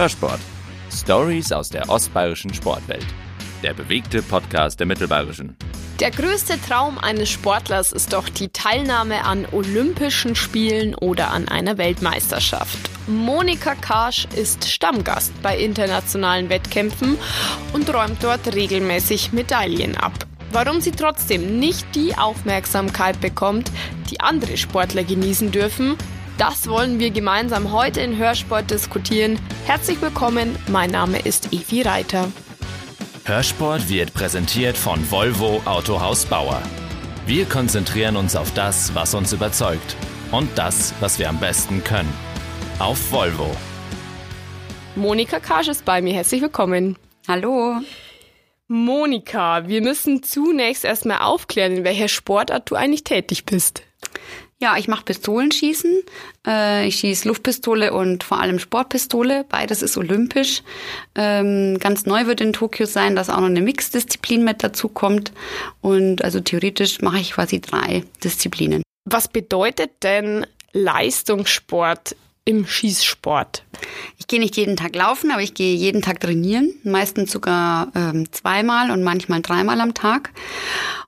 [0.00, 0.40] Hörsport.
[0.90, 3.04] Stories aus der ostbayerischen Sportwelt.
[3.62, 5.58] Der bewegte Podcast der Mittelbayerischen.
[6.00, 11.76] Der größte Traum eines Sportlers ist doch die Teilnahme an Olympischen Spielen oder an einer
[11.76, 12.78] Weltmeisterschaft.
[13.08, 17.18] Monika Karsch ist Stammgast bei internationalen Wettkämpfen
[17.74, 20.14] und räumt dort regelmäßig Medaillen ab.
[20.50, 23.70] Warum sie trotzdem nicht die Aufmerksamkeit bekommt,
[24.10, 25.98] die andere Sportler genießen dürfen,
[26.40, 29.38] das wollen wir gemeinsam heute in Hörsport diskutieren.
[29.66, 32.32] Herzlich willkommen, mein Name ist Evi Reiter.
[33.26, 36.62] Hörsport wird präsentiert von Volvo Autohaus Bauer.
[37.26, 39.96] Wir konzentrieren uns auf das, was uns überzeugt
[40.32, 42.12] und das, was wir am besten können.
[42.78, 43.54] Auf Volvo.
[44.96, 46.14] Monika Karsch ist bei mir.
[46.14, 46.96] Herzlich willkommen.
[47.28, 47.82] Hallo.
[48.66, 53.82] Monika, wir müssen zunächst erstmal aufklären, in welcher Sportart du eigentlich tätig bist.
[54.62, 56.02] Ja, ich mache Pistolenschießen.
[56.46, 59.46] Äh, ich schieße Luftpistole und vor allem Sportpistole.
[59.48, 60.62] Beides ist olympisch.
[61.14, 65.32] Ähm, ganz neu wird in Tokio sein, dass auch noch eine Mixdisziplin mit dazu kommt.
[65.80, 68.82] Und also theoretisch mache ich quasi drei Disziplinen.
[69.06, 73.64] Was bedeutet denn Leistungssport im Schießsport?
[74.18, 78.30] Ich gehe nicht jeden Tag laufen, aber ich gehe jeden Tag trainieren, meistens sogar ähm,
[78.32, 80.30] zweimal und manchmal dreimal am Tag.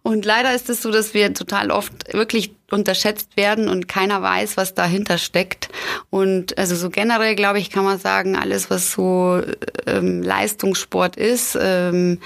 [0.03, 4.57] Und leider ist es so, dass wir total oft wirklich unterschätzt werden und keiner weiß,
[4.57, 5.69] was dahinter steckt.
[6.11, 9.43] Und also so generell, glaube ich, kann man sagen, alles, was so
[9.87, 12.19] ähm, Leistungssport ist, ähm,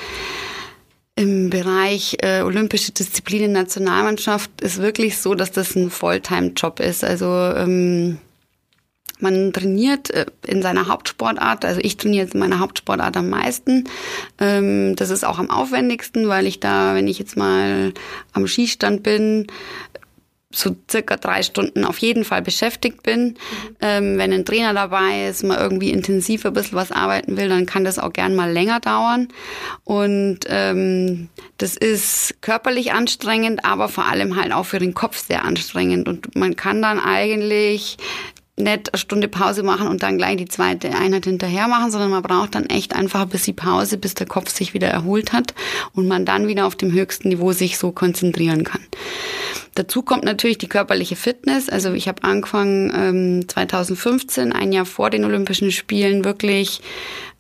[1.17, 7.05] im Bereich äh, olympische Disziplinen Nationalmannschaft ist wirklich so, dass das ein Volltime-Job ist.
[7.05, 8.19] Also ähm,
[9.19, 13.85] man trainiert äh, in seiner Hauptsportart, also ich trainiere in meiner Hauptsportart am meisten.
[14.39, 17.93] Ähm, das ist auch am aufwendigsten, weil ich da, wenn ich jetzt mal
[18.33, 19.47] am Schießstand bin,
[20.57, 23.25] so circa drei Stunden auf jeden Fall beschäftigt bin.
[23.25, 23.35] Mhm.
[23.81, 27.67] Ähm, wenn ein Trainer dabei ist, mal irgendwie intensiver ein bisschen was arbeiten will, dann
[27.67, 29.29] kann das auch gern mal länger dauern.
[29.85, 35.45] Und ähm, das ist körperlich anstrengend, aber vor allem halt auch für den Kopf sehr
[35.45, 36.09] anstrengend.
[36.09, 37.99] Und man kann dann eigentlich
[38.57, 42.23] nicht eine Stunde Pause machen und dann gleich die zweite Einheit hinterher machen, sondern man
[42.23, 45.55] braucht dann echt einfach ein bisschen Pause, bis der Kopf sich wieder erholt hat
[45.93, 48.81] und man dann wieder auf dem höchsten Niveau sich so konzentrieren kann.
[49.75, 51.69] Dazu kommt natürlich die körperliche Fitness.
[51.69, 56.81] Also ich habe angefangen ähm, 2015, ein Jahr vor den Olympischen Spielen, wirklich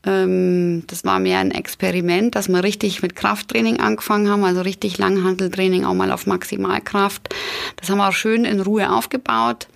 [0.04, 4.98] ähm, das war mehr ein Experiment, dass wir richtig mit Krafttraining angefangen haben, also richtig
[4.98, 7.34] Langhanteltraining, auch mal auf Maximalkraft.
[7.76, 9.66] Das haben wir auch schön in Ruhe aufgebaut.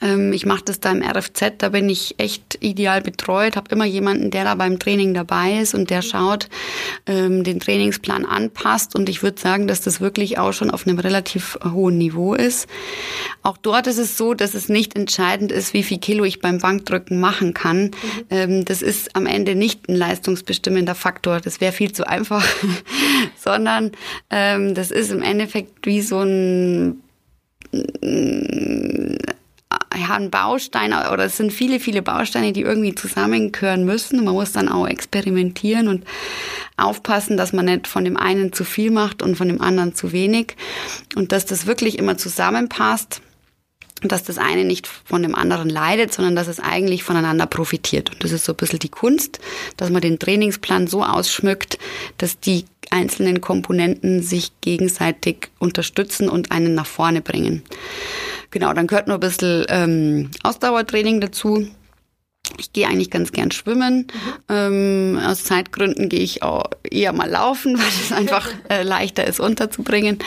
[0.00, 3.84] Ähm, ich mache das da im RFZ, da bin ich echt ideal betreut, habe immer
[3.84, 6.48] jemanden, der da beim Training dabei ist und der schaut,
[7.06, 10.98] ähm, den Trainingsplan anpasst und ich würde sagen, dass das wirklich auch schon auf einem
[10.98, 12.68] relativ hohen Niveau ist.
[13.42, 16.58] Auch dort ist es so, dass es nicht entscheidend ist, wie viel Kilo ich beim
[16.58, 17.84] Bankdrücken machen kann.
[17.84, 17.92] Mhm.
[18.30, 22.46] Ähm, das ist am Ende nicht ein leistungsbestimmender Faktor, das wäre viel zu einfach,
[23.38, 23.92] sondern
[24.30, 27.02] das ist im Endeffekt wie so ein
[29.98, 34.24] ja, ein Baustein oder es sind viele, viele Bausteine, die irgendwie zusammengehören müssen.
[34.24, 36.04] Man muss dann auch experimentieren und
[36.76, 40.12] aufpassen, dass man nicht von dem einen zu viel macht und von dem anderen zu
[40.12, 40.56] wenig
[41.16, 43.20] und dass das wirklich immer zusammenpasst
[44.02, 48.10] und dass das eine nicht von dem anderen leidet, sondern dass es eigentlich voneinander profitiert.
[48.12, 49.40] Und das ist so ein bisschen die Kunst,
[49.76, 51.78] dass man den Trainingsplan so ausschmückt,
[52.16, 57.62] dass die einzelnen Komponenten sich gegenseitig unterstützen und einen nach vorne bringen.
[58.50, 61.68] Genau, dann gehört nur ein bisschen ähm, Ausdauertraining dazu.
[62.56, 64.06] Ich gehe eigentlich ganz gern schwimmen.
[64.06, 64.32] Mhm.
[64.48, 69.38] Ähm, aus Zeitgründen gehe ich auch eher mal laufen, weil es einfach äh, leichter ist
[69.38, 70.18] unterzubringen.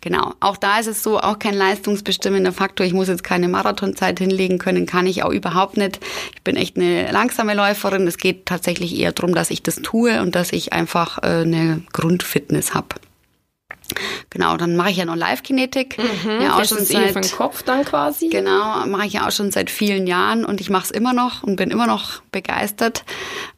[0.00, 0.34] Genau.
[0.40, 2.86] Auch da ist es so, auch kein leistungsbestimmender Faktor.
[2.86, 6.00] Ich muss jetzt keine Marathonzeit hinlegen können, kann ich auch überhaupt nicht.
[6.34, 8.06] Ich bin echt eine langsame Läuferin.
[8.06, 11.82] Es geht tatsächlich eher darum, dass ich das tue und dass ich einfach äh, eine
[11.92, 12.96] Grundfitness habe.
[14.30, 15.98] Genau, dann mache ich ja noch Live-Kinetik.
[15.98, 18.28] Mhm, ja, auch das schon ist seit, den Kopf dann quasi.
[18.28, 21.42] Genau, mache ich ja auch schon seit vielen Jahren und ich mache es immer noch
[21.42, 23.04] und bin immer noch begeistert.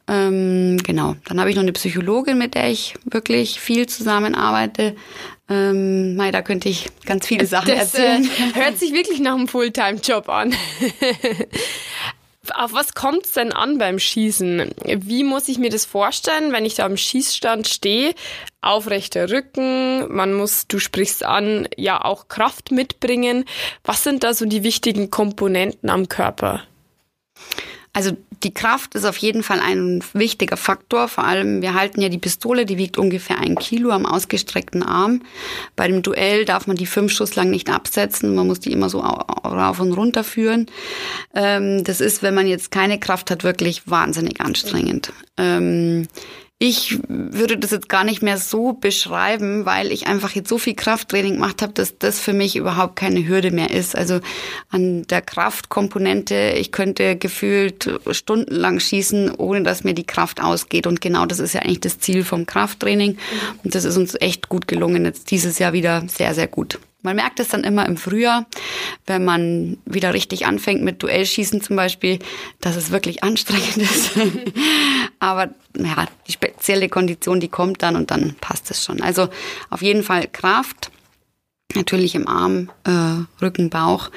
[0.07, 4.95] Ähm, genau, dann habe ich noch eine Psychologin, mit der ich wirklich viel zusammenarbeite.
[5.49, 8.23] Ähm, Mai, da könnte ich ganz viele Sachen das, erzählen.
[8.23, 10.55] Äh, hört sich wirklich nach einem Fulltime-Job an.
[12.55, 14.73] Auf was kommt es denn an beim Schießen?
[14.83, 18.15] Wie muss ich mir das vorstellen, wenn ich da am Schießstand stehe?
[18.61, 23.45] Aufrechter Rücken, man muss, du sprichst an, ja auch Kraft mitbringen.
[23.83, 26.63] Was sind da so die wichtigen Komponenten am Körper?
[27.93, 31.07] Also die Kraft ist auf jeden Fall ein wichtiger Faktor.
[31.07, 35.23] Vor allem, wir halten ja die Pistole, die wiegt ungefähr ein Kilo am ausgestreckten Arm.
[35.75, 38.33] Bei dem Duell darf man die fünf Schuss lang nicht absetzen.
[38.33, 40.67] Man muss die immer so rauf und runter führen.
[41.35, 45.11] Ähm, das ist, wenn man jetzt keine Kraft hat, wirklich wahnsinnig anstrengend.
[46.63, 50.75] Ich würde das jetzt gar nicht mehr so beschreiben, weil ich einfach jetzt so viel
[50.75, 53.95] Krafttraining gemacht habe, dass das für mich überhaupt keine Hürde mehr ist.
[53.95, 54.19] Also
[54.69, 60.85] an der Kraftkomponente, ich könnte gefühlt stundenlang schießen, ohne dass mir die Kraft ausgeht.
[60.85, 63.17] Und genau das ist ja eigentlich das Ziel vom Krafttraining.
[63.63, 65.03] Und das ist uns echt gut gelungen.
[65.05, 66.77] Jetzt dieses Jahr wieder sehr, sehr gut.
[67.01, 68.45] Man merkt es dann immer im Frühjahr,
[69.07, 72.19] wenn man wieder richtig anfängt mit Duellschießen zum Beispiel,
[72.59, 74.11] dass es wirklich anstrengend ist.
[75.19, 79.01] Aber ja, die spezielle Kondition, die kommt dann und dann passt es schon.
[79.01, 79.29] Also
[79.69, 80.91] auf jeden Fall Kraft,
[81.75, 84.09] natürlich im Arm, äh, Rücken, Bauch.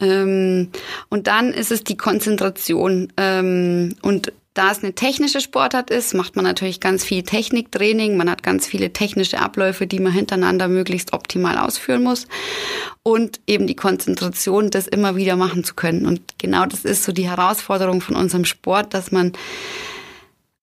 [0.00, 0.70] Ähm,
[1.08, 3.12] und dann ist es die Konzentration.
[3.16, 8.16] Ähm, und da es eine technische Sportart ist, macht man natürlich ganz viel Techniktraining.
[8.16, 12.26] Man hat ganz viele technische Abläufe, die man hintereinander möglichst optimal ausführen muss.
[13.04, 16.04] Und eben die Konzentration, das immer wieder machen zu können.
[16.04, 19.32] Und genau das ist so die Herausforderung von unserem Sport, dass man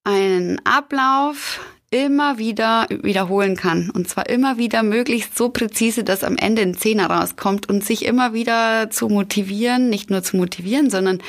[0.04, 3.90] einen Ablauf immer wieder wiederholen kann.
[3.90, 8.06] Und zwar immer wieder möglichst so präzise, dass am Ende ein Zehner rauskommt und sich
[8.06, 11.22] immer wieder zu motivieren, nicht nur zu motivieren, sondern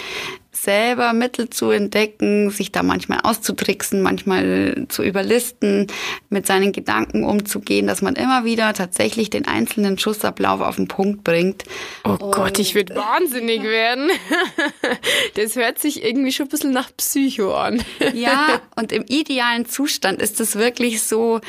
[0.63, 5.87] selber Mittel zu entdecken, sich da manchmal auszutricksen, manchmal zu überlisten,
[6.31, 11.25] mit seinen Gedanken umzugehen, dass man immer wieder tatsächlich den einzelnen Schussablauf auf den Punkt
[11.25, 11.65] bringt.
[12.05, 14.11] Oh und Gott, ich würde wahnsinnig werden.
[15.35, 17.83] Das hört sich irgendwie schon ein bisschen nach Psycho an.
[18.15, 21.41] Ja, und im idealen Zustand ist es wirklich so,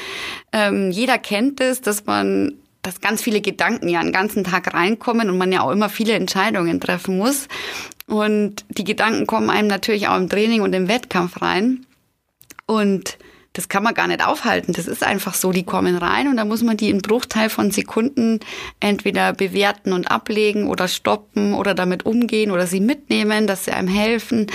[0.51, 2.53] ähm, jeder kennt es, dass man
[2.89, 6.13] dass ganz viele Gedanken ja einen ganzen Tag reinkommen und man ja auch immer viele
[6.13, 7.47] Entscheidungen treffen muss.
[8.07, 11.85] Und die Gedanken kommen einem natürlich auch im Training und im Wettkampf rein.
[12.65, 13.19] Und
[13.53, 14.73] das kann man gar nicht aufhalten.
[14.73, 17.69] Das ist einfach so, die kommen rein und da muss man die in Bruchteil von
[17.69, 18.39] Sekunden
[18.79, 23.87] entweder bewerten und ablegen oder stoppen oder damit umgehen oder sie mitnehmen, dass sie einem
[23.87, 24.47] helfen.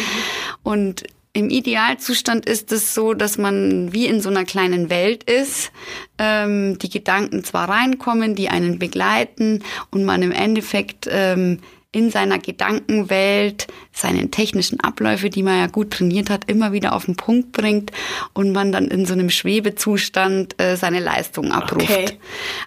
[0.65, 1.05] Und
[1.35, 5.73] im Idealzustand ist es so, dass man wie in so einer kleinen Welt ist,
[6.17, 11.59] ähm, die Gedanken zwar reinkommen, die einen begleiten und man im Endeffekt ähm,
[11.91, 17.05] in seiner Gedankenwelt seine technischen Abläufe, die man ja gut trainiert hat, immer wieder auf
[17.07, 17.91] den Punkt bringt
[18.33, 21.91] und man dann in so einem Schwebezustand äh, seine Leistung abruft.
[21.91, 22.19] Okay.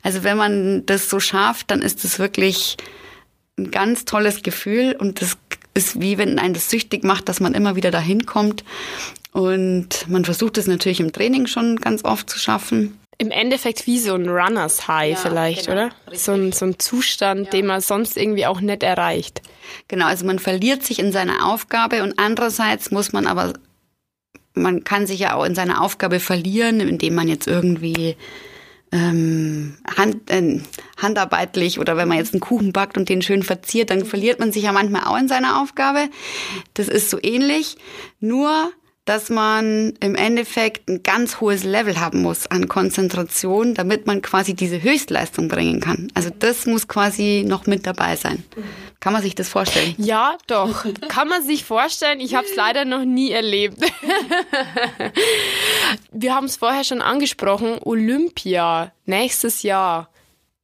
[0.04, 2.78] Also wenn man das so schafft, dann ist es wirklich
[3.58, 5.38] ein ganz tolles Gefühl und das
[5.78, 8.64] ist wie wenn einen das süchtig macht, dass man immer wieder dahin kommt.
[9.32, 12.98] Und man versucht es natürlich im Training schon ganz oft zu schaffen.
[13.20, 15.92] Im Endeffekt wie so ein Runners High ja, vielleicht, genau, oder?
[16.14, 17.52] So ein, so ein Zustand, ja.
[17.52, 19.42] den man sonst irgendwie auch nicht erreicht.
[19.88, 23.54] Genau, also man verliert sich in seiner Aufgabe und andererseits muss man aber,
[24.54, 28.16] man kann sich ja auch in seiner Aufgabe verlieren, indem man jetzt irgendwie
[28.92, 30.60] ähm, hand, äh,
[30.98, 34.52] handarbeitlich oder wenn man jetzt einen Kuchen backt und den schön verziert, dann verliert man
[34.52, 36.10] sich ja manchmal auch in seiner Aufgabe.
[36.74, 37.78] Das ist so ähnlich,
[38.20, 38.72] nur
[39.08, 44.54] dass man im Endeffekt ein ganz hohes Level haben muss an Konzentration, damit man quasi
[44.54, 46.10] diese Höchstleistung bringen kann.
[46.14, 48.44] Also das muss quasi noch mit dabei sein.
[49.00, 49.96] Kann man sich das vorstellen?
[49.98, 50.86] Ja, doch.
[51.08, 52.20] Kann man sich vorstellen.
[52.20, 53.80] Ich habe es leider noch nie erlebt.
[56.12, 57.78] Wir haben es vorher schon angesprochen.
[57.84, 60.10] Olympia nächstes Jahr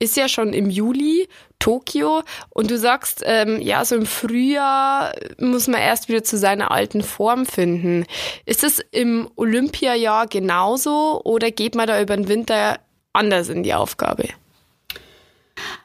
[0.03, 1.27] ist ja schon im Juli
[1.59, 6.71] Tokio und du sagst, ähm, ja, so im Frühjahr muss man erst wieder zu seiner
[6.71, 8.05] alten Form finden.
[8.45, 12.79] Ist es im Olympiajahr genauso oder geht man da über den Winter
[13.13, 14.27] anders in die Aufgabe?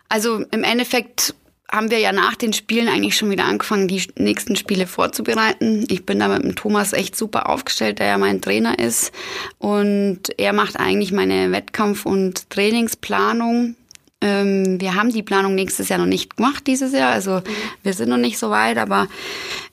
[0.09, 1.35] Also im Endeffekt
[1.71, 5.87] haben wir ja nach den Spielen eigentlich schon wieder angefangen, die nächsten Spiele vorzubereiten.
[5.91, 9.13] Ich bin da mit dem Thomas echt super aufgestellt, der ja mein Trainer ist.
[9.59, 13.77] Und er macht eigentlich meine Wettkampf- und Trainingsplanung.
[14.21, 17.43] Ähm, wir haben die Planung nächstes Jahr noch nicht gemacht dieses Jahr, also mhm.
[17.83, 19.07] wir sind noch nicht so weit, aber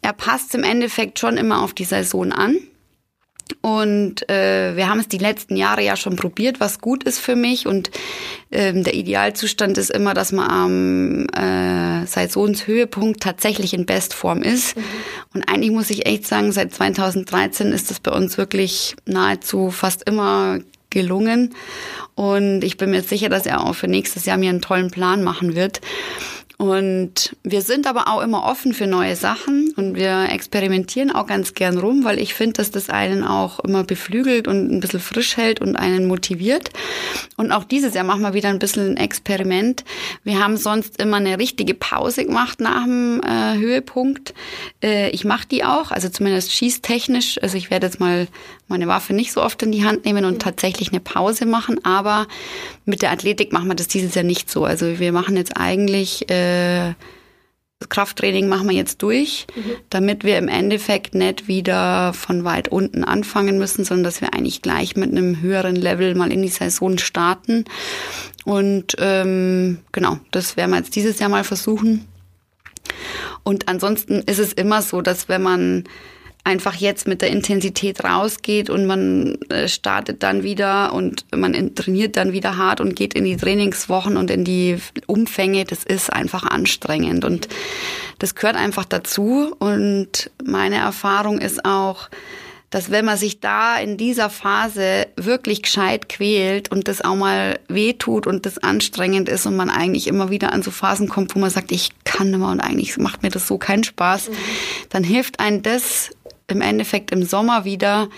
[0.02, 2.58] er passt im Endeffekt schon immer auf die Saison an.
[3.62, 7.36] Und äh, wir haben es die letzten Jahre ja schon probiert, was gut ist für
[7.36, 7.68] mich.
[7.68, 7.92] Und
[8.52, 14.75] ähm, der Idealzustand ist immer, dass man am äh, Saisonshöhepunkt tatsächlich in Bestform ist.
[14.75, 14.84] Mhm.
[15.36, 20.08] Und eigentlich muss ich echt sagen, seit 2013 ist das bei uns wirklich nahezu fast
[20.10, 20.60] immer
[20.96, 21.54] gelungen.
[22.16, 25.24] Und ich bin mir sicher, dass er auch für nächstes Jahr mir einen tollen Plan
[25.24, 25.82] machen wird.
[26.58, 31.54] Und wir sind aber auch immer offen für neue Sachen und wir experimentieren auch ganz
[31.54, 35.36] gern rum, weil ich finde, dass das einen auch immer beflügelt und ein bisschen frisch
[35.36, 36.70] hält und einen motiviert.
[37.36, 39.84] Und auch dieses Jahr machen wir wieder ein bisschen ein Experiment.
[40.24, 44.34] Wir haben sonst immer eine richtige Pause gemacht nach dem äh, Höhepunkt.
[44.82, 47.38] Äh, ich mache die auch, also zumindest schießtechnisch.
[47.44, 48.30] Also ich werde jetzt mal
[48.67, 51.84] meine Waffe nicht so oft in die Hand nehmen und tatsächlich eine Pause machen.
[51.84, 52.27] Aber
[52.86, 54.65] mit der Athletik machen wir das dieses Jahr nicht so.
[54.65, 56.93] Also wir machen jetzt eigentlich äh,
[57.89, 59.75] Krafttraining machen wir jetzt durch, mhm.
[59.89, 64.62] damit wir im Endeffekt nicht wieder von weit unten anfangen müssen, sondern dass wir eigentlich
[64.62, 67.65] gleich mit einem höheren Level mal in die Saison starten.
[68.43, 72.05] Und ähm, genau, das werden wir jetzt dieses Jahr mal versuchen.
[73.43, 75.84] Und ansonsten ist es immer so, dass wenn man
[76.46, 82.18] einfach jetzt mit der Intensität rausgeht und man äh, startet dann wieder und man trainiert
[82.18, 86.44] dann wieder hart und geht in die Trainingswochen und in die Umfänge, das ist einfach
[86.44, 87.48] anstrengend und
[88.20, 92.10] das gehört einfach dazu und meine Erfahrung ist auch,
[92.70, 97.60] dass wenn man sich da in dieser Phase wirklich gescheit quält und das auch mal
[97.70, 101.40] wehtut und das anstrengend ist und man eigentlich immer wieder an so Phasen kommt, wo
[101.40, 104.34] man sagt, ich kann nicht mehr und eigentlich macht mir das so keinen Spaß, mhm.
[104.90, 106.12] dann hilft einem das
[106.48, 108.10] im Endeffekt im Sommer wieder,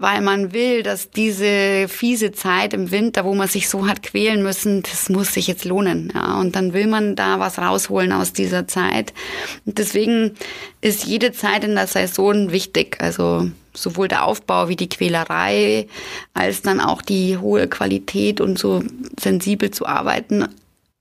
[0.00, 4.42] weil man will, dass diese fiese Zeit im Winter, wo man sich so hat quälen
[4.42, 6.10] müssen, das muss sich jetzt lohnen.
[6.14, 9.12] Ja, und dann will man da was rausholen aus dieser Zeit.
[9.66, 10.36] Und deswegen
[10.80, 12.96] ist jede Zeit in der Saison wichtig.
[13.00, 15.86] Also sowohl der Aufbau wie die Quälerei,
[16.32, 18.82] als dann auch die hohe Qualität und so
[19.20, 20.48] sensibel zu arbeiten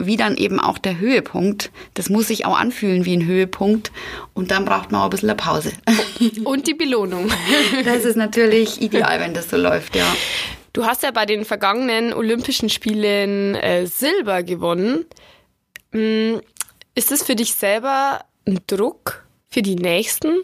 [0.01, 1.71] wie dann eben auch der Höhepunkt.
[1.93, 3.91] Das muss sich auch anfühlen wie ein Höhepunkt.
[4.33, 5.73] Und dann braucht man auch ein bisschen eine Pause.
[6.45, 7.29] Und die Belohnung.
[7.83, 10.05] Das ist natürlich ideal, wenn das so läuft, ja.
[10.71, 15.05] Du hast ja bei den vergangenen Olympischen Spielen äh, Silber gewonnen.
[15.91, 16.41] Hm,
[16.95, 20.41] ist es für dich selber ein Druck für die nächsten?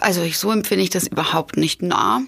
[0.00, 2.22] Also ich, so empfinde ich das überhaupt nicht nah.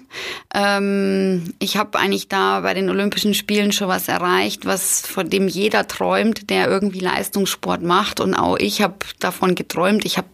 [0.54, 5.48] Ähm, ich habe eigentlich da bei den Olympischen Spielen schon was erreicht, was von dem
[5.48, 8.20] jeder träumt, der irgendwie Leistungssport macht.
[8.20, 10.04] Und auch ich habe davon geträumt.
[10.04, 10.28] Ich habe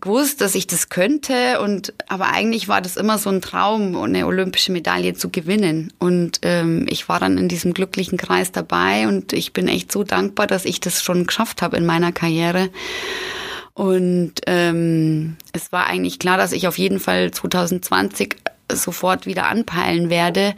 [0.00, 4.26] gewusst, dass ich das könnte und aber eigentlich war das immer so ein Traum, eine
[4.26, 9.32] olympische Medaille zu gewinnen und ähm, ich war dann in diesem glücklichen Kreis dabei und
[9.32, 12.70] ich bin echt so dankbar, dass ich das schon geschafft habe in meiner Karriere
[13.78, 18.34] und ähm, es war eigentlich klar, dass ich auf jeden Fall 2020
[18.72, 20.56] sofort wieder anpeilen werde.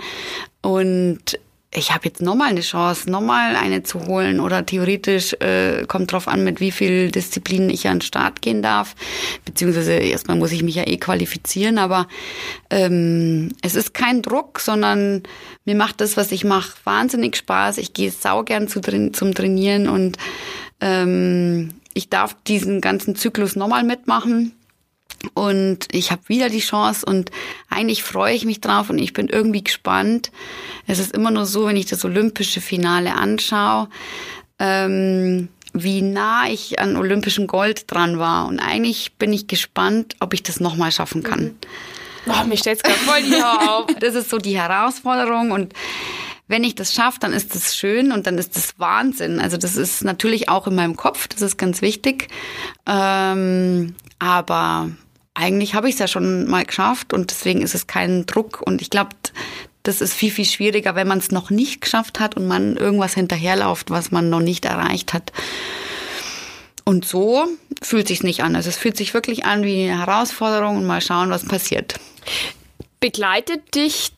[0.62, 1.38] Und
[1.70, 6.28] ich habe jetzt nochmal eine Chance, nochmal eine zu holen oder theoretisch äh, kommt drauf
[6.28, 8.96] an, mit wie viel Disziplinen ich an den Start gehen darf.
[9.44, 12.08] Beziehungsweise erstmal muss ich mich ja eh qualifizieren, aber
[12.70, 15.24] ähm, es ist kein Druck, sondern
[15.66, 17.76] mir macht das, was ich mache, wahnsinnig Spaß.
[17.76, 20.16] Ich gehe saugern zu, zum Trainieren und
[20.80, 24.52] ähm, ich darf diesen ganzen Zyklus nochmal mitmachen.
[25.34, 27.30] Und ich habe wieder die Chance und
[27.68, 30.30] eigentlich freue ich mich drauf und ich bin irgendwie gespannt.
[30.86, 33.88] Es ist immer nur so, wenn ich das olympische Finale anschaue,
[34.58, 38.46] ähm, wie nah ich an olympischem Gold dran war.
[38.46, 41.42] Und eigentlich bin ich gespannt, ob ich das nochmal schaffen kann.
[41.42, 41.54] Mhm.
[42.26, 43.86] Oh, mir stellt's gerade voll die Haare auf.
[44.00, 45.74] Das ist so die Herausforderung und
[46.50, 49.38] wenn ich das schaffe, dann ist das schön und dann ist das Wahnsinn.
[49.38, 52.26] Also das ist natürlich auch in meinem Kopf, das ist ganz wichtig.
[52.86, 54.90] Ähm, aber
[55.34, 58.62] eigentlich habe ich es ja schon mal geschafft und deswegen ist es kein Druck.
[58.66, 59.10] Und ich glaube,
[59.84, 63.14] das ist viel, viel schwieriger, wenn man es noch nicht geschafft hat und man irgendwas
[63.14, 65.32] hinterherläuft, was man noch nicht erreicht hat.
[66.84, 67.46] Und so
[67.80, 68.56] fühlt sich nicht an.
[68.56, 71.94] Also es fühlt sich wirklich an wie eine Herausforderung und mal schauen, was passiert.
[72.98, 74.10] Begleitet dich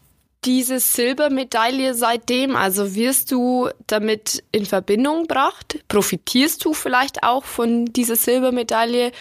[0.44, 2.56] diese Silbermedaille seitdem?
[2.56, 5.78] Also wirst du damit in Verbindung gebracht?
[5.88, 9.12] Profitierst du vielleicht auch von dieser Silbermedaille?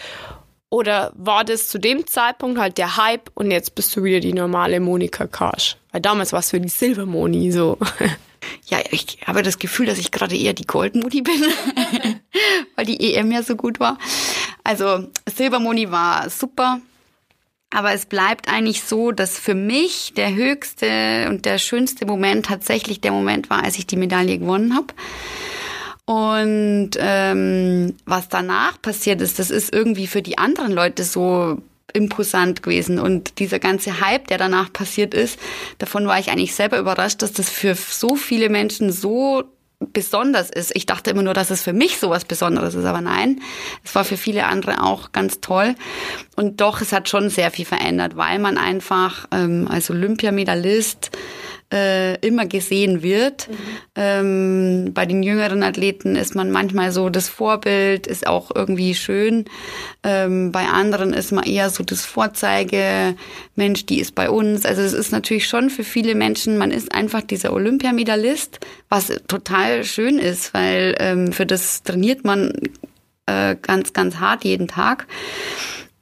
[0.70, 4.32] Oder war das zu dem Zeitpunkt halt der Hype und jetzt bist du wieder die
[4.32, 5.76] normale Monika Karsch?
[5.92, 7.78] Weil damals war es für die Silbermoni so.
[8.66, 11.44] Ja, ich habe das Gefühl, dass ich gerade eher die Goldmoni bin,
[12.74, 13.98] weil die EM ja so gut war.
[14.64, 16.80] Also Silbermoni war super.
[17.74, 23.00] Aber es bleibt eigentlich so, dass für mich der höchste und der schönste Moment tatsächlich
[23.00, 24.88] der Moment war, als ich die Medaille gewonnen habe.
[26.04, 31.62] Und ähm, was danach passiert ist, das ist irgendwie für die anderen Leute so
[31.94, 32.98] imposant gewesen.
[32.98, 35.38] Und dieser ganze Hype, der danach passiert ist,
[35.78, 39.44] davon war ich eigentlich selber überrascht, dass das für so viele Menschen so
[39.92, 40.74] besonders ist.
[40.74, 43.40] Ich dachte immer nur, dass es für mich so was Besonderes ist, aber nein,
[43.84, 45.74] es war für viele andere auch ganz toll.
[46.36, 51.10] Und doch, es hat schon sehr viel verändert, weil man einfach ähm, als Olympiamedaillist
[51.72, 53.48] äh, immer gesehen wird.
[53.48, 53.54] Mhm.
[53.96, 59.46] Ähm, bei den jüngeren Athleten ist man manchmal so das Vorbild, ist auch irgendwie schön.
[60.02, 63.16] Ähm, bei anderen ist man eher so das Vorzeige,
[63.56, 64.66] Mensch, die ist bei uns.
[64.66, 69.84] Also es ist natürlich schon für viele Menschen, man ist einfach dieser Olympiamedaillist, was total
[69.84, 72.52] schön ist, weil ähm, für das trainiert man
[73.26, 75.06] äh, ganz, ganz hart jeden Tag.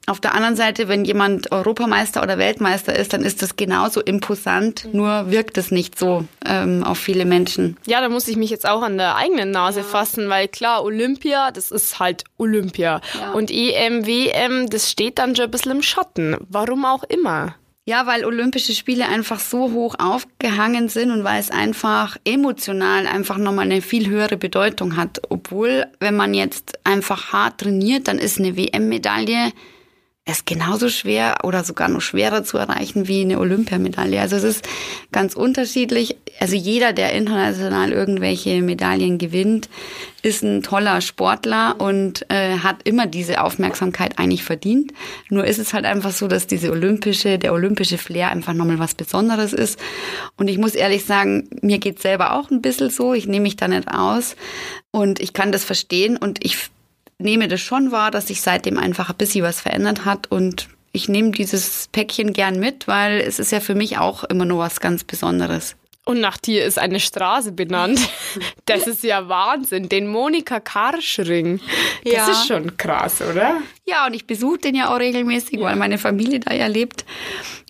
[0.07, 4.91] Auf der anderen Seite, wenn jemand Europameister oder Weltmeister ist, dann ist das genauso imposant,
[4.93, 7.77] nur wirkt es nicht so ähm, auf viele Menschen.
[7.85, 9.85] Ja, da muss ich mich jetzt auch an der eigenen Nase ja.
[9.85, 12.99] fassen, weil klar, Olympia, das ist halt Olympia.
[13.19, 13.31] Ja.
[13.33, 16.35] Und EM, WM, das steht dann schon ein bisschen im Schatten.
[16.49, 17.55] Warum auch immer.
[17.85, 23.37] Ja, weil Olympische Spiele einfach so hoch aufgehangen sind und weil es einfach emotional einfach
[23.37, 25.21] nochmal eine viel höhere Bedeutung hat.
[25.29, 29.51] Obwohl, wenn man jetzt einfach hart trainiert, dann ist eine WM-Medaille
[30.31, 34.19] ist genauso schwer oder sogar noch schwerer zu erreichen wie eine Olympiamedaille.
[34.19, 34.67] Also es ist
[35.11, 36.17] ganz unterschiedlich.
[36.39, 39.69] Also jeder, der international irgendwelche Medaillen gewinnt,
[40.21, 44.93] ist ein toller Sportler und äh, hat immer diese Aufmerksamkeit eigentlich verdient.
[45.29, 48.95] Nur ist es halt einfach so, dass diese olympische, der olympische Flair einfach nochmal was
[48.95, 49.79] Besonderes ist.
[50.37, 53.13] Und ich muss ehrlich sagen, mir geht selber auch ein bisschen so.
[53.13, 54.35] Ich nehme mich da nicht aus
[54.91, 56.69] und ich kann das verstehen und ich
[57.21, 61.07] nehme das schon wahr, dass sich seitdem einfach ein bisschen was verändert hat und ich
[61.07, 64.79] nehme dieses Päckchen gern mit, weil es ist ja für mich auch immer nur was
[64.79, 65.75] ganz Besonderes.
[66.03, 67.99] Und nach dir ist eine Straße benannt.
[68.65, 69.89] Das ist ja Wahnsinn.
[69.89, 71.59] Den Monika Karschring.
[72.05, 72.31] Das ja.
[72.31, 73.57] ist schon krass, oder?
[73.85, 77.03] Ja, und ich besuche den ja auch regelmäßig, weil meine Familie da ja lebt.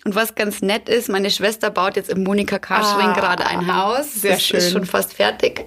[0.04, 3.74] Und was ganz nett ist, meine Schwester baut jetzt im Monika Karschring ah, gerade ein
[3.74, 4.14] Haus.
[4.14, 4.58] Sehr das schön.
[4.58, 5.66] ist schon fast fertig.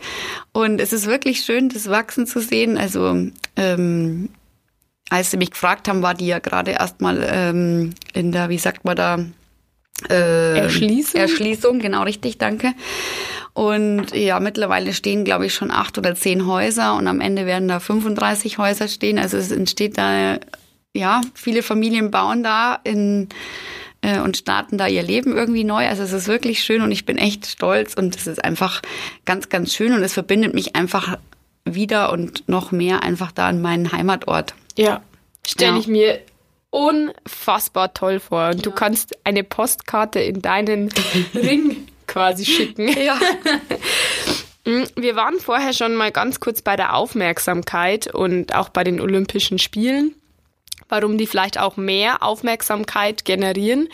[0.54, 2.78] Und es ist wirklich schön, das wachsen zu sehen.
[2.78, 4.30] Also ähm,
[5.10, 8.86] als sie mich gefragt haben, war die ja gerade erstmal ähm, in der, wie sagt
[8.86, 9.20] man da,
[10.10, 11.20] äh, Erschließung?
[11.20, 12.74] Erschließung, genau richtig, danke.
[13.54, 17.68] Und ja, mittlerweile stehen, glaube ich, schon acht oder zehn Häuser und am Ende werden
[17.68, 19.18] da 35 Häuser stehen.
[19.18, 20.40] Also es entsteht da,
[20.94, 23.30] ja, viele Familien bauen da in
[24.02, 25.88] äh, und starten da ihr Leben irgendwie neu.
[25.88, 28.82] Also es ist wirklich schön und ich bin echt stolz und es ist einfach
[29.26, 31.18] ganz, ganz schön und es verbindet mich einfach
[31.64, 34.54] wieder und noch mehr einfach da an meinen Heimatort.
[34.78, 35.02] Ja,
[35.48, 35.80] stelle ja.
[35.80, 36.20] ich mir
[36.70, 38.48] unfassbar toll vor.
[38.48, 38.62] Und ja.
[38.62, 40.92] du kannst eine Postkarte in deinen
[41.34, 42.88] Ring quasi schicken.
[42.88, 43.20] Ja.
[44.68, 49.00] Mm, wir waren vorher schon mal ganz kurz bei der Aufmerksamkeit und auch bei den
[49.00, 50.16] Olympischen Spielen,
[50.90, 53.90] warum die vielleicht auch mehr Aufmerksamkeit generieren.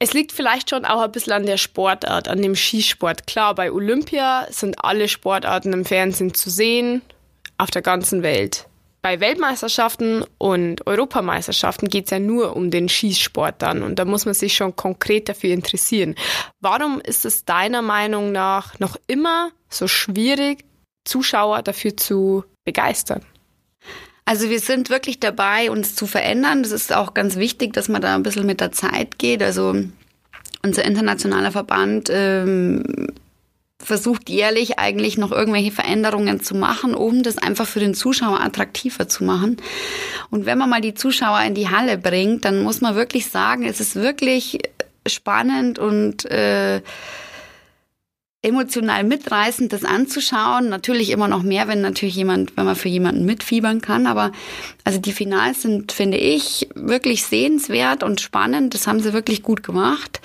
[0.00, 3.28] Es liegt vielleicht schon auch ein bisschen an der Sportart, an dem Skisport.
[3.28, 7.02] Klar, bei Olympia sind alle Sportarten im Fernsehen zu sehen,
[7.58, 8.67] auf der ganzen Welt
[9.00, 14.24] bei Weltmeisterschaften und Europameisterschaften geht es ja nur um den Schießsport dann und da muss
[14.24, 16.14] man sich schon konkret dafür interessieren.
[16.60, 20.64] Warum ist es deiner Meinung nach noch immer so schwierig,
[21.04, 23.24] Zuschauer dafür zu begeistern?
[24.24, 26.62] Also wir sind wirklich dabei, uns zu verändern.
[26.62, 29.42] Das ist auch ganz wichtig, dass man da ein bisschen mit der Zeit geht.
[29.42, 29.74] Also
[30.62, 32.84] unser internationaler Verband ähm,
[33.82, 39.08] versucht jährlich eigentlich noch irgendwelche Veränderungen zu machen, um das einfach für den Zuschauer attraktiver
[39.08, 39.58] zu machen.
[40.30, 43.64] Und wenn man mal die Zuschauer in die Halle bringt, dann muss man wirklich sagen,
[43.64, 44.58] es ist wirklich
[45.06, 46.82] spannend und äh,
[48.42, 50.68] emotional mitreißend, das anzuschauen.
[50.68, 54.06] Natürlich immer noch mehr, wenn natürlich jemand, wenn man für jemanden mitfiebern kann.
[54.06, 54.32] Aber
[54.84, 58.74] also die Finals sind, finde ich, wirklich sehenswert und spannend.
[58.74, 60.20] Das haben sie wirklich gut gemacht.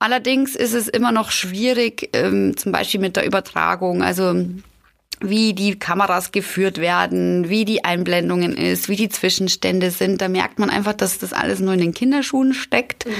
[0.00, 4.02] Allerdings ist es immer noch schwierig, ähm, zum Beispiel mit der Übertragung.
[4.02, 4.46] Also
[5.20, 10.20] wie die Kameras geführt werden, wie die Einblendungen ist, wie die Zwischenstände sind.
[10.20, 13.12] Da merkt man einfach, dass das alles nur in den Kinderschuhen steckt mhm.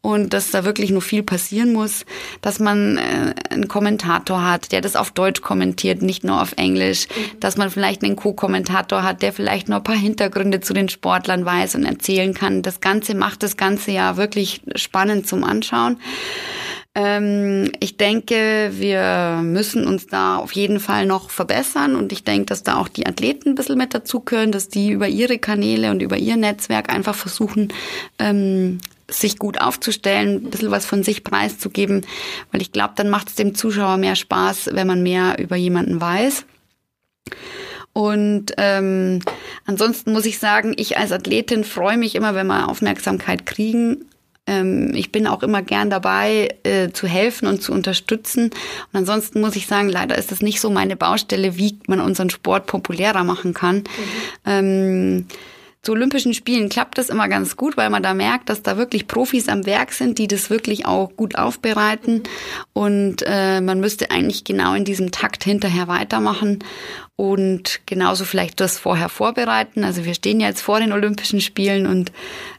[0.00, 2.04] und dass da wirklich nur viel passieren muss,
[2.40, 7.08] dass man äh, einen Kommentator hat, der das auf Deutsch kommentiert, nicht nur auf Englisch,
[7.08, 7.40] mhm.
[7.40, 11.44] dass man vielleicht einen Co-Kommentator hat, der vielleicht noch ein paar Hintergründe zu den Sportlern
[11.44, 12.62] weiß und erzählen kann.
[12.62, 15.98] Das Ganze macht das Ganze ja wirklich spannend zum Anschauen.
[16.94, 22.46] Ähm, ich denke, wir müssen uns da auf jeden Fall noch verbessern und ich denke,
[22.46, 25.90] dass da auch die Athleten ein bisschen mit dazu gehören, dass die über ihre Kanäle
[25.90, 27.72] und über ihr Netzwerk einfach versuchen,
[28.18, 28.78] ähm,
[29.08, 32.04] sich gut aufzustellen, ein bisschen was von sich preiszugeben,
[32.50, 36.00] weil ich glaube, dann macht es dem Zuschauer mehr Spaß, wenn man mehr über jemanden
[36.00, 36.44] weiß.
[37.94, 39.20] Und ähm,
[39.66, 44.06] ansonsten muss ich sagen, ich als Athletin freue mich immer, wenn wir Aufmerksamkeit kriegen.
[44.46, 48.46] Ähm, ich bin auch immer gern dabei, äh, zu helfen und zu unterstützen.
[48.46, 52.30] Und ansonsten muss ich sagen, leider ist das nicht so meine Baustelle, wie man unseren
[52.30, 53.76] Sport populärer machen kann.
[53.76, 53.84] Mhm.
[54.46, 55.26] Ähm,
[55.84, 59.08] zu Olympischen Spielen klappt das immer ganz gut, weil man da merkt, dass da wirklich
[59.08, 62.22] Profis am Werk sind, die das wirklich auch gut aufbereiten.
[62.72, 66.60] Und äh, man müsste eigentlich genau in diesem Takt hinterher weitermachen
[67.16, 69.82] und genauso vielleicht das vorher vorbereiten.
[69.82, 72.12] Also wir stehen ja jetzt vor den Olympischen Spielen und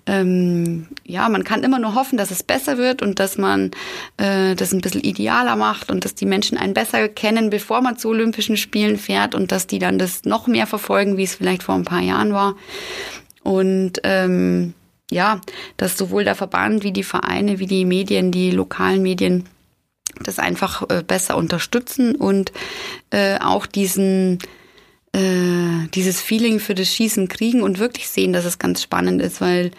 [0.06, 3.72] ähm, ja, man kann immer nur hoffen, dass es besser wird und dass man
[4.18, 7.98] äh, das ein bisschen idealer macht und dass die Menschen einen besser kennen, bevor man
[7.98, 11.64] zu Olympischen Spielen fährt und dass die dann das noch mehr verfolgen, wie es vielleicht
[11.64, 12.56] vor ein paar Jahren war.
[13.44, 14.74] Und ähm,
[15.10, 15.42] ja,
[15.78, 19.46] dass sowohl der Verband wie die Vereine, wie die Medien, die lokalen Medien
[20.22, 22.52] das einfach äh, besser unterstützen und
[23.10, 24.40] äh, auch diesen
[25.14, 29.42] äh, dieses Feeling für das Schießen kriegen und wirklich sehen, dass es ganz spannend ist,
[29.42, 29.72] weil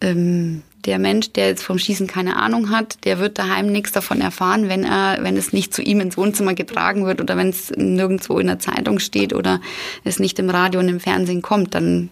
[0.00, 4.20] ähm, der Mensch, der jetzt vom Schießen keine Ahnung hat, der wird daheim nichts davon
[4.20, 7.70] erfahren, wenn er, wenn es nicht zu ihm ins Wohnzimmer getragen wird oder wenn es
[7.76, 9.60] nirgendwo in der Zeitung steht oder
[10.04, 12.08] es nicht im Radio und im Fernsehen kommt, dann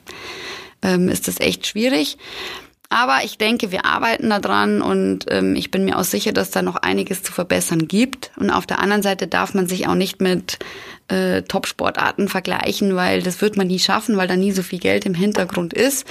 [0.82, 2.18] ähm, ist das echt schwierig.
[2.88, 6.62] Aber ich denke, wir arbeiten daran und ähm, ich bin mir auch sicher, dass da
[6.62, 8.30] noch einiges zu verbessern gibt.
[8.36, 10.58] Und auf der anderen Seite darf man sich auch nicht mit
[11.08, 15.06] äh, Top-Sportarten vergleichen, weil das wird man nie schaffen, weil da nie so viel Geld
[15.06, 16.06] im Hintergrund ist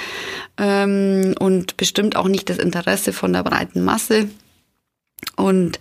[0.58, 4.30] ähm, und bestimmt auch nicht das Interesse von der breiten Masse.
[5.36, 5.80] Und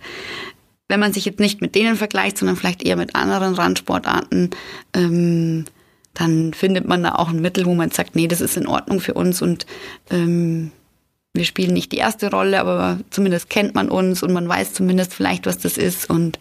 [0.87, 4.51] wenn man sich jetzt nicht mit denen vergleicht, sondern vielleicht eher mit anderen Randsportarten,
[4.93, 5.65] ähm,
[6.13, 8.99] dann findet man da auch ein Mittel, wo man sagt, nee, das ist in Ordnung
[9.01, 9.65] für uns und
[10.09, 10.71] ähm,
[11.35, 15.13] wir spielen nicht die erste Rolle, aber zumindest kennt man uns und man weiß zumindest
[15.13, 16.09] vielleicht, was das ist.
[16.09, 16.39] Und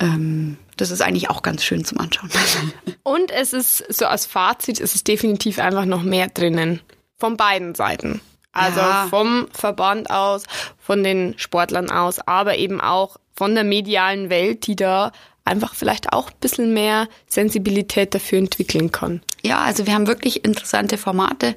[0.00, 2.30] ähm, das ist eigentlich auch ganz schön zum Anschauen.
[3.02, 6.80] Und es ist so als Fazit, es ist definitiv einfach noch mehr drinnen.
[7.18, 8.20] Von beiden Seiten.
[8.52, 9.06] Also ja.
[9.08, 10.44] vom Verband aus,
[10.78, 15.12] von den Sportlern aus, aber eben auch von der medialen Welt, die da
[15.44, 19.22] einfach vielleicht auch ein bisschen mehr Sensibilität dafür entwickeln kann.
[19.42, 21.56] Ja, also wir haben wirklich interessante Formate.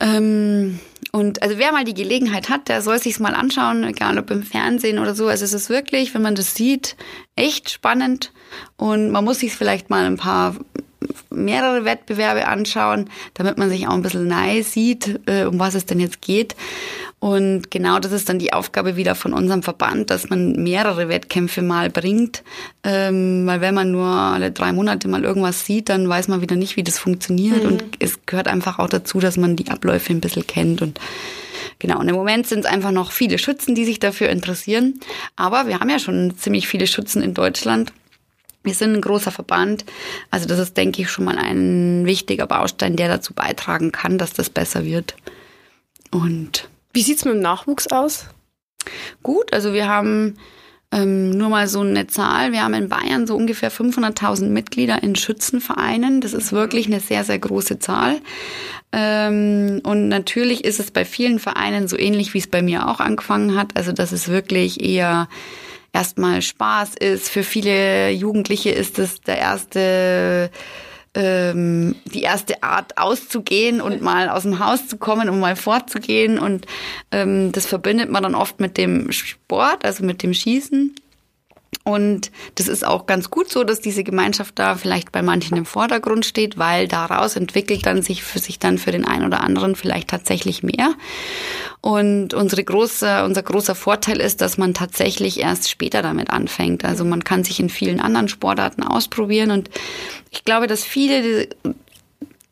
[0.00, 0.80] Ähm,
[1.12, 4.42] und also wer mal die Gelegenheit hat, der soll sich's mal anschauen, egal ob im
[4.42, 5.26] Fernsehen oder so.
[5.26, 6.96] Also es ist wirklich, wenn man das sieht,
[7.36, 8.32] echt spannend.
[8.76, 10.56] Und man muss sich vielleicht mal ein paar
[11.30, 15.86] mehrere Wettbewerbe anschauen, damit man sich auch ein bisschen nahe sieht, äh, um was es
[15.86, 16.54] denn jetzt geht.
[17.20, 21.60] Und genau das ist dann die Aufgabe wieder von unserem Verband, dass man mehrere Wettkämpfe
[21.60, 22.42] mal bringt.
[22.82, 26.56] Ähm, weil wenn man nur alle drei Monate mal irgendwas sieht, dann weiß man wieder
[26.56, 27.62] nicht, wie das funktioniert.
[27.62, 27.68] Mhm.
[27.68, 30.98] Und es gehört einfach auch dazu, dass man die Abläufe ein bisschen kennt und
[31.78, 35.00] Genau, und im Moment sind es einfach noch viele Schützen, die sich dafür interessieren.
[35.34, 37.92] Aber wir haben ja schon ziemlich viele Schützen in Deutschland.
[38.62, 39.84] Wir sind ein großer Verband.
[40.30, 44.32] Also das ist, denke ich, schon mal ein wichtiger Baustein, der dazu beitragen kann, dass
[44.32, 45.16] das besser wird.
[46.10, 48.26] Und wie sieht's mit dem Nachwuchs aus?
[49.22, 50.36] Gut, also wir haben
[50.92, 52.52] ähm, nur mal so eine Zahl.
[52.52, 56.20] Wir haben in Bayern so ungefähr 500.000 Mitglieder in Schützenvereinen.
[56.20, 58.20] Das ist wirklich eine sehr, sehr große Zahl.
[58.92, 62.98] Ähm, und natürlich ist es bei vielen Vereinen so ähnlich, wie es bei mir auch
[62.98, 63.76] angefangen hat.
[63.76, 65.28] Also, dass es wirklich eher
[65.92, 67.28] erstmal Spaß ist.
[67.28, 70.50] Für viele Jugendliche ist es der erste
[71.14, 76.38] ähm, die erste Art auszugehen und mal aus dem Haus zu kommen und mal fortzugehen.
[76.38, 76.66] Und
[77.10, 80.94] ähm, das verbindet man dann oft mit dem Sport, also mit dem Schießen.
[81.84, 85.64] Und das ist auch ganz gut so, dass diese Gemeinschaft da vielleicht bei manchen im
[85.64, 89.76] Vordergrund steht, weil daraus entwickelt dann sich für sich dann für den einen oder anderen
[89.76, 90.94] vielleicht tatsächlich mehr.
[91.80, 96.84] Und unsere große, unser großer Vorteil ist, dass man tatsächlich erst später damit anfängt.
[96.84, 99.70] Also man kann sich in vielen anderen Sportarten ausprobieren und
[100.30, 101.48] ich glaube, dass viele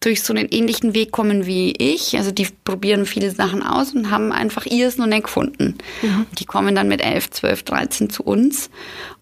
[0.01, 2.17] durch so einen ähnlichen Weg kommen wie ich.
[2.17, 5.77] Also die probieren viele Sachen aus und haben einfach ihres noch nicht gefunden.
[6.03, 6.27] Mhm.
[6.39, 8.71] Die kommen dann mit 11, 12, 13 zu uns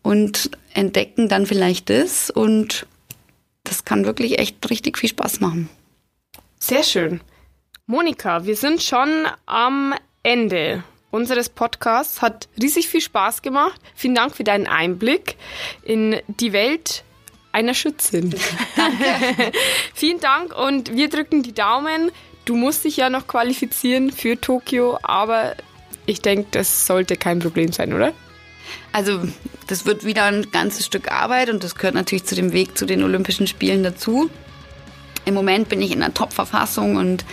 [0.03, 2.87] und entdecken dann vielleicht das und
[3.65, 5.69] das kann wirklich echt richtig viel Spaß machen.
[6.59, 7.21] Sehr schön.
[7.87, 12.21] Monika, wir sind schon am Ende unseres Podcasts.
[12.23, 13.81] Hat riesig viel Spaß gemacht.
[13.95, 15.37] Vielen Dank für deinen Einblick
[15.83, 17.05] in die Welt
[17.57, 18.35] einer Schützin.
[18.77, 19.53] Danke.
[19.95, 22.13] Vielen Dank und wir drücken die Daumen.
[22.45, 25.57] Du musst dich ja noch qualifizieren für Tokio, aber
[26.05, 28.13] ich denke, das sollte kein Problem sein, oder?
[28.93, 29.23] Also,
[29.69, 32.85] das wird wieder ein ganzes Stück Arbeit und das gehört natürlich zu dem Weg zu
[32.85, 34.31] den Olympischen Spielen dazu.
[35.25, 37.25] Im Moment bin ich in einer Top-Verfassung und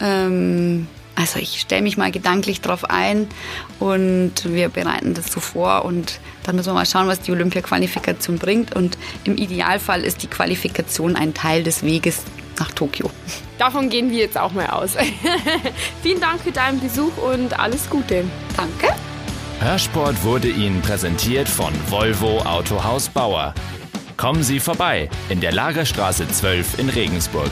[0.00, 3.26] ähm, also ich stelle mich mal gedanklich drauf ein
[3.80, 8.38] und wir bereiten das so vor und dann müssen wir mal schauen, was die Olympia-Qualifikation
[8.38, 8.76] bringt.
[8.76, 12.22] Und im Idealfall ist die Qualifikation ein Teil des Weges
[12.58, 13.10] nach Tokio.
[13.58, 14.92] Davon gehen wir jetzt auch mal aus.
[16.02, 18.24] Vielen Dank für deinen Besuch und alles Gute.
[18.56, 18.94] Danke.
[19.60, 23.54] Hörsport wurde Ihnen präsentiert von Volvo Autohaus Bauer.
[24.18, 27.50] Kommen Sie vorbei in der Lagerstraße 12 in Regensburg.